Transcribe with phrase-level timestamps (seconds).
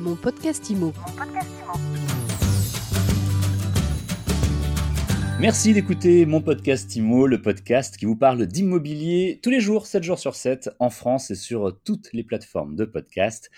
[0.00, 0.94] Mon podcast IMO.
[5.38, 10.02] Merci d'écouter mon podcast IMO, le podcast qui vous parle d'immobilier tous les jours, 7
[10.02, 13.50] jours sur 7, en France et sur toutes les plateformes de podcast.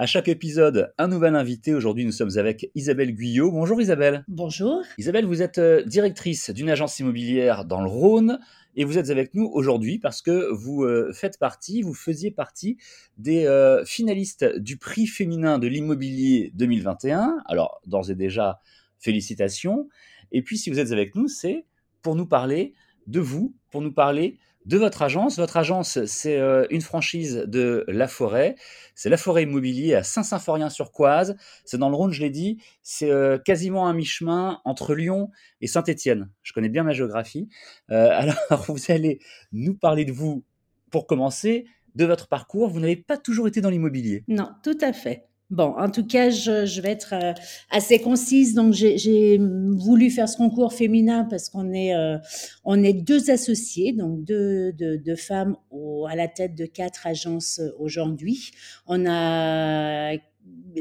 [0.00, 1.74] À chaque épisode, un nouvel invité.
[1.74, 3.50] Aujourd'hui, nous sommes avec Isabelle Guyot.
[3.50, 4.24] Bonjour Isabelle.
[4.28, 4.80] Bonjour.
[4.96, 8.38] Isabelle, vous êtes euh, directrice d'une agence immobilière dans le Rhône
[8.76, 12.76] et vous êtes avec nous aujourd'hui parce que vous euh, faites partie, vous faisiez partie
[13.16, 17.42] des euh, finalistes du prix féminin de l'immobilier 2021.
[17.46, 18.60] Alors, d'ores et déjà,
[19.00, 19.88] félicitations.
[20.30, 21.64] Et puis, si vous êtes avec nous, c'est
[22.02, 22.72] pour nous parler
[23.08, 25.38] de vous, pour nous parler de votre agence.
[25.38, 28.54] Votre agence, c'est euh, une franchise de La Forêt.
[28.94, 31.36] C'est La Forêt Immobilier à Saint-Symphorien-sur-Coise.
[31.64, 32.58] C'est dans le Rhône, je l'ai dit.
[32.82, 35.30] C'est euh, quasiment un mi-chemin entre Lyon
[35.62, 36.28] et Saint-Étienne.
[36.42, 37.48] Je connais bien ma géographie.
[37.90, 38.10] Euh,
[38.50, 39.20] alors, vous allez
[39.52, 40.44] nous parler de vous
[40.90, 41.64] pour commencer,
[41.94, 42.68] de votre parcours.
[42.68, 44.22] Vous n'avez pas toujours été dans l'immobilier.
[44.28, 45.27] Non, tout à fait.
[45.50, 47.32] Bon, en tout cas, je, je vais être euh,
[47.70, 48.54] assez concise.
[48.54, 52.18] Donc, j'ai voulu faire ce concours féminin parce qu'on est, euh,
[52.64, 57.06] on est deux associés, donc deux, deux, deux femmes au, à la tête de quatre
[57.06, 58.50] agences euh, aujourd'hui.
[58.86, 60.12] On a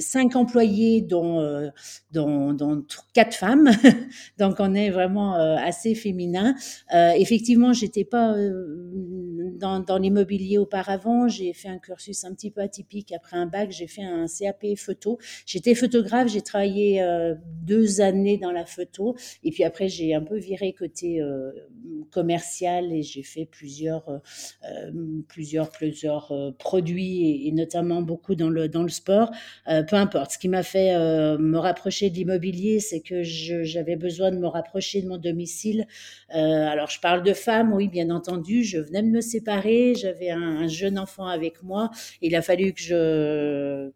[0.00, 1.68] cinq employés, dont, euh,
[2.10, 3.70] dont, dont, quatre femmes.
[4.38, 6.54] Donc, on est vraiment euh, assez féminin.
[6.94, 8.34] Euh, effectivement, j'étais pas
[9.56, 11.28] dans, l'immobilier auparavant.
[11.28, 13.12] J'ai fait un cursus un petit peu atypique.
[13.12, 15.18] Après un bac, j'ai fait un CAP photo.
[15.46, 16.28] J'étais photographe.
[16.28, 17.04] J'ai travaillé
[17.62, 19.16] deux années dans la photo.
[19.44, 21.22] Et puis après, j'ai un peu viré côté
[22.10, 24.20] commercial et j'ai fait plusieurs,
[25.28, 29.30] plusieurs, plusieurs produits et, notamment beaucoup dans le, dans le sport.
[29.68, 30.32] Euh, peu importe.
[30.32, 34.46] Ce qui m'a fait euh, me rapprocher de l'immobilier, c'est que j'avais besoin de me
[34.46, 35.86] rapprocher de mon domicile.
[36.34, 38.64] Euh, alors, je parle de femmes, oui, bien entendu.
[38.64, 39.45] Je venais de me séparer,
[39.94, 41.90] j'avais un, un, jeune enfant avec moi.
[42.20, 43.90] Il a fallu que je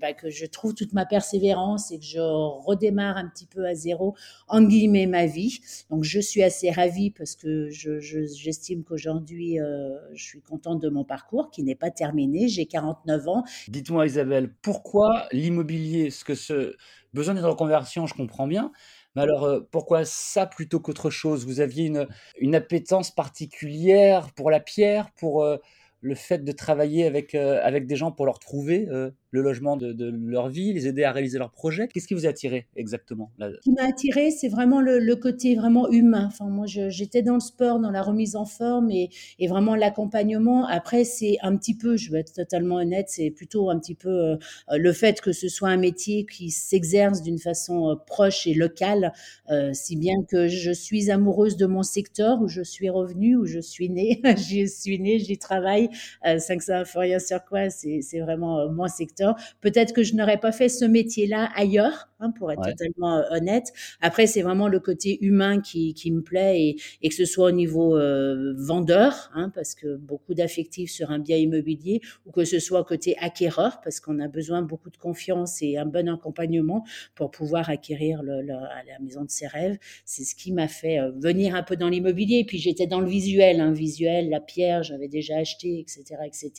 [0.00, 3.74] bah, que je trouve toute ma persévérance et que je redémarre un petit peu à
[3.74, 4.14] zéro,
[4.48, 5.60] en guillemets, ma vie.
[5.90, 10.88] Donc, je suis assez ravie parce que j'estime je, qu'aujourd'hui, euh, je suis contente de
[10.88, 12.48] mon parcours qui n'est pas terminé.
[12.48, 13.44] J'ai 49 ans.
[13.68, 16.10] Dites-moi, Isabelle, pourquoi l'immobilier?
[16.10, 16.76] Ce que ce
[17.12, 18.72] besoin d'être en conversion, je comprends bien.
[19.14, 21.46] Mais alors, euh, pourquoi ça plutôt qu'autre chose?
[21.46, 22.08] Vous aviez une,
[22.38, 25.58] une appétence particulière pour la pierre, pour euh,
[26.00, 28.88] le fait de travailler avec, euh, avec des gens pour leur trouver
[29.32, 31.88] le logement de, leur vie, les aider à réaliser leurs projets.
[31.88, 33.50] Qu'est-ce qui vous a attiré exactement là?
[33.50, 36.28] Ce qui m'a attiré, c'est vraiment le, côté vraiment humain.
[36.40, 39.08] Moi, j'étais dans le sport, dans la remise en forme et,
[39.48, 40.66] vraiment l'accompagnement.
[40.66, 44.08] Après, c'est un petit peu, je vais être totalement honnête, c'est plutôt un petit peu
[44.08, 44.36] euh,
[44.70, 49.12] le fait que ce soit un métier qui s'exerce d'une façon euh, proche et locale,
[49.50, 53.46] euh, si bien que je suis amoureuse de mon secteur où je suis revenue, où
[53.46, 54.20] je suis née.
[54.36, 55.88] j'y suis née, j'y travaille.
[56.26, 59.21] Euh, 500 rien sur quoi, c'est vraiment mon secteur
[59.60, 62.70] Peut-être que je n'aurais pas fait ce métier-là ailleurs, hein, pour être ouais.
[62.72, 63.72] totalement honnête.
[64.00, 67.48] Après, c'est vraiment le côté humain qui, qui me plaît et, et, que ce soit
[67.48, 72.44] au niveau euh, vendeur, hein, parce que beaucoup d'affectifs sur un bien immobilier, ou que
[72.44, 76.84] ce soit côté acquéreur, parce qu'on a besoin beaucoup de confiance et un bon accompagnement
[77.14, 79.78] pour pouvoir acquérir le, le, la maison de ses rêves.
[80.04, 82.38] C'est ce qui m'a fait venir un peu dans l'immobilier.
[82.38, 86.52] Et puis j'étais dans le visuel, hein, visuel, la pierre, j'avais déjà acheté, etc., etc.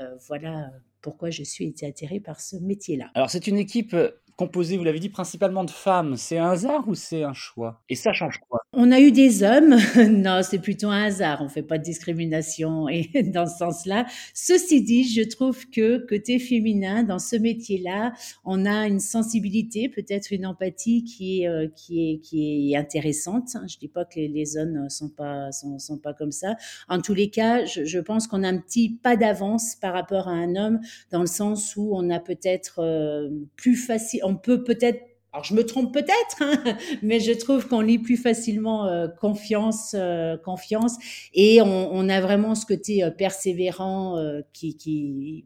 [0.00, 3.10] Euh, voilà pourquoi je suis été attirée par ce métier-là.
[3.14, 3.94] Alors c'est une équipe
[4.36, 6.16] composé, vous l'avez dit, principalement de femmes.
[6.16, 7.82] C'est un hasard ou c'est un choix?
[7.88, 8.63] Et ça change quoi?
[8.76, 9.76] On a eu des hommes.
[10.10, 11.40] non, c'est plutôt un hasard.
[11.42, 14.06] On fait pas de discrimination et dans ce sens-là.
[14.34, 18.12] Ceci dit, je trouve que côté féminin, dans ce métier-là,
[18.44, 23.56] on a une sensibilité, peut-être une empathie qui est euh, qui est qui est intéressante.
[23.68, 26.56] Je dis pas que les, hommes sont pas sont, pas comme ça.
[26.88, 30.28] En tous les cas, je, je pense qu'on a un petit pas d'avance par rapport
[30.28, 30.80] à un homme
[31.10, 35.54] dans le sens où on a peut-être euh, plus facile on peut peut-être alors je
[35.54, 40.94] me trompe peut-être, hein, mais je trouve qu'on lit plus facilement euh, confiance, euh, confiance,
[41.34, 44.16] et on, a vraiment ce côté euh, persévérant
[44.52, 45.44] qui, qui,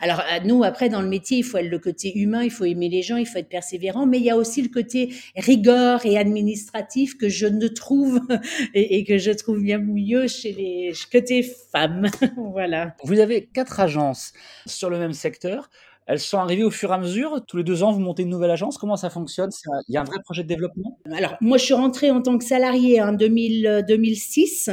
[0.00, 2.88] alors nous après dans le métier il faut être le côté humain, il faut aimer
[2.88, 6.18] les gens, il faut être persévérant, mais il y a aussi le côté rigueur et
[6.18, 8.20] administratif que je ne trouve
[8.74, 12.08] et, et que je trouve bien mieux chez les côté femmes.
[12.36, 12.96] voilà.
[13.04, 14.32] Vous avez quatre agences
[14.66, 15.70] sur le même secteur.
[16.06, 17.44] Elles sont arrivées au fur et à mesure?
[17.46, 18.78] Tous les deux ans, vous montez une nouvelle agence?
[18.78, 19.50] Comment ça fonctionne?
[19.88, 20.98] Il y a un vrai projet de développement?
[21.12, 24.70] Alors, moi, je suis rentrée en tant que salariée en 2000, 2006.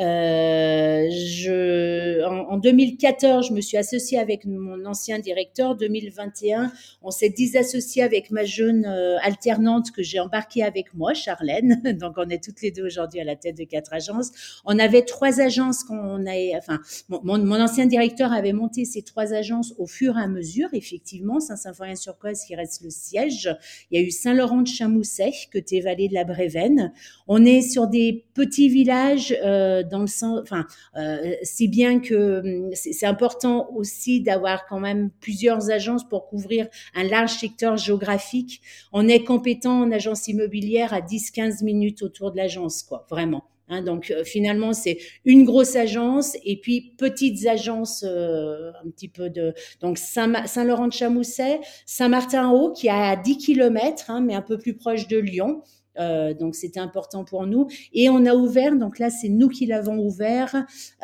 [0.00, 5.76] Euh, je, en, en, 2014, je me suis associée avec mon ancien directeur.
[5.76, 6.72] 2021,
[7.02, 11.82] on s'est disassocié avec ma jeune euh, alternante que j'ai embarquée avec moi, Charlène.
[12.00, 14.30] Donc, on est toutes les deux aujourd'hui à la tête de quatre agences.
[14.64, 16.80] On avait trois agences qu'on a, enfin,
[17.10, 22.44] mon ancien directeur avait monté ces trois agences au fur et à mesure effectivement, Saint-Symphorien-sur-Coise
[22.44, 23.54] qui reste le siège.
[23.90, 26.92] Il y a eu Saint-Laurent de Chamousset, côté vallée de la Brévenne.
[27.28, 31.34] On est sur des petits villages euh, dans le sens, enfin, euh,
[31.68, 37.32] bien que hum, c'est important aussi d'avoir quand même plusieurs agences pour couvrir un large
[37.32, 38.60] secteur géographique.
[38.92, 43.44] On est compétent en agence immobilière à 10-15 minutes autour de l'agence, quoi, vraiment.
[43.70, 49.08] Hein, donc euh, finalement, c'est une grosse agence et puis petites agences euh, un petit
[49.08, 54.42] peu de donc Saint-Laurent de Chamousset, Saint-Martin-Haut qui est à 10 km, hein, mais un
[54.42, 55.62] peu plus proche de Lyon.
[55.98, 59.66] Euh, donc c'était important pour nous et on a ouvert donc là c'est nous qui
[59.66, 60.54] l'avons ouvert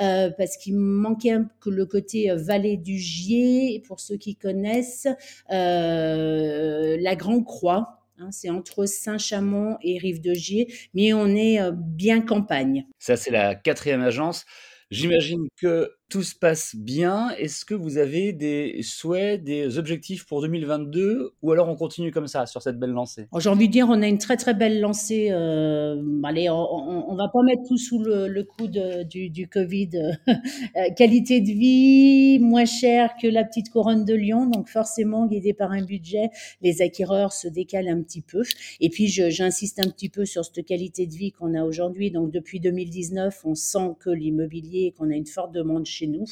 [0.01, 5.09] euh, parce qu'il manquait un, le côté euh, vallée du Gier pour ceux qui connaissent
[5.51, 12.23] euh, la Grande Croix Hein, c'est entre Saint-Chamond et Rive-de-Gier, mais on est euh, bien
[12.23, 12.87] campagne.
[12.99, 14.47] Ça, c'est la quatrième agence.
[14.91, 17.31] J'imagine que tout se passe bien.
[17.31, 22.29] Est-ce que vous avez des souhaits, des objectifs pour 2022 ou alors on continue comme
[22.29, 23.26] ça sur cette belle lancée?
[23.38, 25.29] J'ai envie de dire, on a une très très belle lancée.
[25.31, 29.91] Euh, allez, on, on, va pas mettre tout sous le, coup du, Covid.
[30.76, 35.55] Euh, qualité de vie moins chère que la petite couronne de Lyon, donc forcément guidé
[35.55, 36.29] par un budget,
[36.61, 38.43] les acquéreurs se décalent un petit peu.
[38.81, 42.11] Et puis j'insiste un petit peu sur cette qualité de vie qu'on a aujourd'hui.
[42.11, 46.25] Donc depuis 2019, on sent que l'immobilier, qu'on a une forte demande chez nous.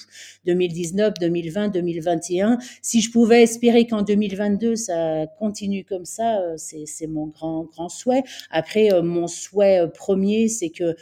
[0.47, 2.59] 2019, 2020, 2021.
[2.83, 7.89] Si je pouvais espérer qu'en 2022, ça continue comme ça, euh, c'est mon grand, grand
[7.89, 8.23] souhait.
[8.51, 10.95] Après, euh, mon souhait euh, premier, c'est que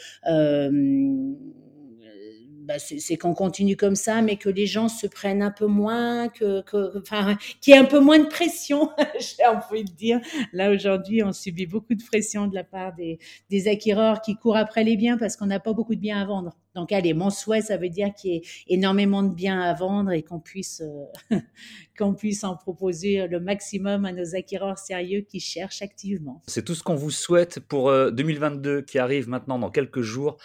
[2.62, 6.28] bah, c'est qu'on continue comme ça, mais que les gens se prennent un peu moins,
[6.28, 10.20] que, que enfin, qu'il y ait un peu moins de pression, j'ai envie de dire.
[10.52, 13.18] Là, aujourd'hui, on subit beaucoup de pression de la part des,
[13.50, 16.24] des acquéreurs qui courent après les biens parce qu'on n'a pas beaucoup de biens à
[16.24, 16.56] vendre.
[16.74, 20.12] Donc, allez, mon souhait, ça veut dire qu'il y ait énormément de biens à vendre
[20.12, 21.38] et qu'on puisse, euh,
[21.98, 26.42] qu'on puisse en proposer le maximum à nos acquéreurs sérieux qui cherchent activement.
[26.46, 30.38] C'est tout ce qu'on vous souhaite pour 2022 euh, qui arrive maintenant dans quelques jours.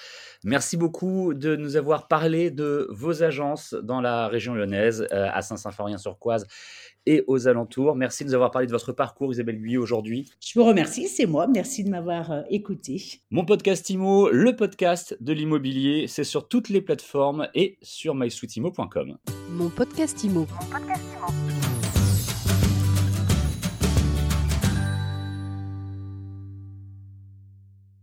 [0.43, 5.41] Merci beaucoup de nous avoir parlé de vos agences dans la région lyonnaise, euh, à
[5.41, 6.45] Saint-Symphorien-sur-Coise
[7.05, 7.95] et aux alentours.
[7.95, 10.29] Merci de nous avoir parlé de votre parcours, Isabelle Guyot, aujourd'hui.
[10.45, 11.47] Je vous remercie, c'est moi.
[11.47, 13.01] Merci de m'avoir euh, écouté.
[13.31, 19.19] Mon podcast IMO, le podcast de l'immobilier, c'est sur toutes les plateformes et sur mysweetimo.com.
[19.51, 20.47] Mon podcast IMO.
[20.49, 21.03] Mon podcast